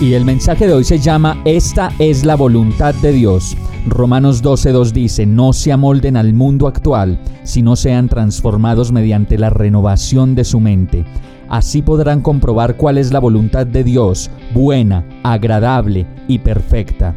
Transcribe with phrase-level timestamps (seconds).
[0.00, 3.56] Y el mensaje de hoy se llama Esta es la voluntad de Dios.
[3.88, 10.36] Romanos 12.2 dice, no se amolden al mundo actual, sino sean transformados mediante la renovación
[10.36, 11.04] de su mente.
[11.48, 17.16] Así podrán comprobar cuál es la voluntad de Dios, buena, agradable y perfecta.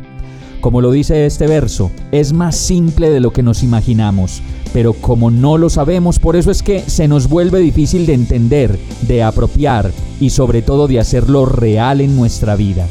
[0.61, 4.43] Como lo dice este verso, es más simple de lo que nos imaginamos,
[4.73, 8.77] pero como no lo sabemos, por eso es que se nos vuelve difícil de entender,
[9.07, 12.85] de apropiar y sobre todo de hacerlo real en nuestra vida.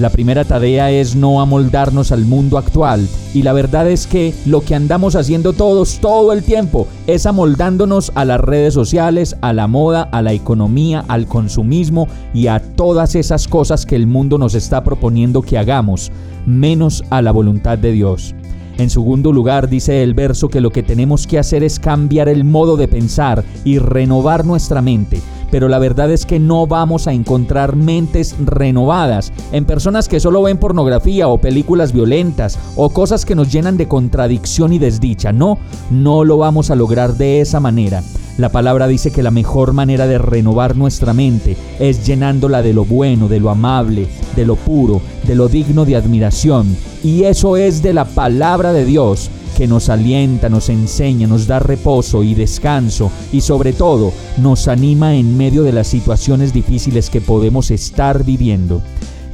[0.00, 4.62] La primera tarea es no amoldarnos al mundo actual y la verdad es que lo
[4.62, 9.66] que andamos haciendo todos todo el tiempo es amoldándonos a las redes sociales, a la
[9.66, 14.54] moda, a la economía, al consumismo y a todas esas cosas que el mundo nos
[14.54, 16.10] está proponiendo que hagamos,
[16.46, 18.34] menos a la voluntad de Dios.
[18.78, 22.44] En segundo lugar, dice el verso que lo que tenemos que hacer es cambiar el
[22.44, 25.20] modo de pensar y renovar nuestra mente
[25.50, 30.42] pero la verdad es que no vamos a encontrar mentes renovadas en personas que solo
[30.42, 35.32] ven pornografía o películas violentas o cosas que nos llenan de contradicción y desdicha.
[35.32, 35.58] No,
[35.90, 38.02] no lo vamos a lograr de esa manera.
[38.38, 42.86] La palabra dice que la mejor manera de renovar nuestra mente es llenándola de lo
[42.86, 46.74] bueno, de lo amable, de lo puro, de lo digno de admiración.
[47.02, 49.30] Y eso es de la palabra de Dios
[49.60, 55.16] que nos alienta, nos enseña, nos da reposo y descanso y sobre todo nos anima
[55.16, 58.80] en medio de las situaciones difíciles que podemos estar viviendo.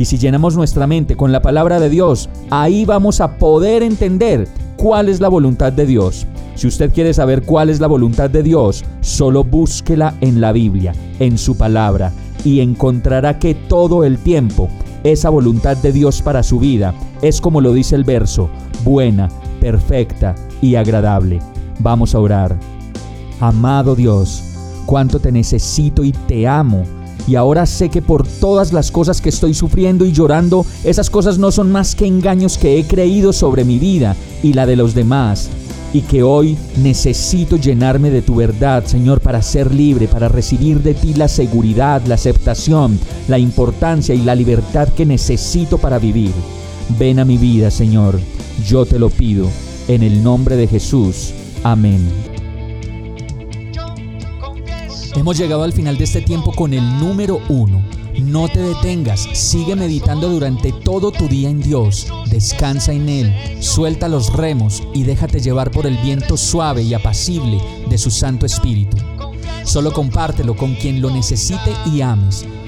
[0.00, 4.48] Y si llenamos nuestra mente con la palabra de Dios, ahí vamos a poder entender
[4.74, 6.26] cuál es la voluntad de Dios.
[6.56, 10.92] Si usted quiere saber cuál es la voluntad de Dios, solo búsquela en la Biblia,
[11.20, 12.10] en su palabra,
[12.44, 14.68] y encontrará que todo el tiempo
[15.04, 18.50] esa voluntad de Dios para su vida es como lo dice el verso,
[18.84, 21.40] buena, perfecta y agradable.
[21.80, 22.58] Vamos a orar.
[23.40, 24.42] Amado Dios,
[24.86, 26.84] cuánto te necesito y te amo.
[27.28, 31.38] Y ahora sé que por todas las cosas que estoy sufriendo y llorando, esas cosas
[31.38, 34.94] no son más que engaños que he creído sobre mi vida y la de los
[34.94, 35.50] demás.
[35.92, 40.94] Y que hoy necesito llenarme de tu verdad, Señor, para ser libre, para recibir de
[40.94, 46.32] ti la seguridad, la aceptación, la importancia y la libertad que necesito para vivir.
[46.98, 48.20] Ven a mi vida, Señor
[48.64, 49.48] yo te lo pido,
[49.88, 51.32] en el nombre de Jesús.
[51.62, 52.08] Amén.
[55.14, 57.82] Hemos llegado al final de este tiempo con el número uno.
[58.20, 64.08] No te detengas, sigue meditando durante todo tu día en Dios, descansa en Él, suelta
[64.08, 67.60] los remos y déjate llevar por el viento suave y apacible
[67.90, 68.96] de su Santo Espíritu.
[69.64, 72.46] Solo compártelo con quien lo necesite y ames.